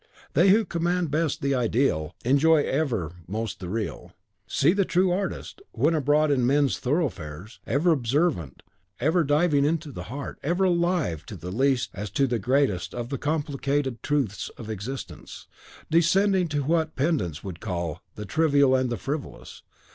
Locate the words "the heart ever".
9.91-10.63